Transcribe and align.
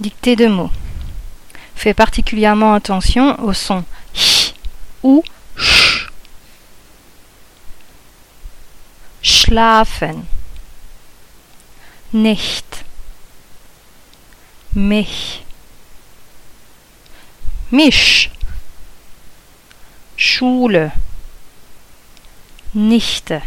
Dictée 0.00 0.36
de 0.36 0.46
mots. 0.46 0.70
Fais 1.74 1.94
particulièrement 1.94 2.74
attention 2.74 3.42
au 3.42 3.52
son 3.52 3.84
ch 4.14 4.54
ou 5.02 5.22
ch. 5.56 6.08
Schlafen. 9.22 10.24
Nicht. 12.12 12.84
Mich. 14.74 15.44
Misch. 17.70 18.30
Schule. 20.16 20.92
Nichte. 22.74 23.42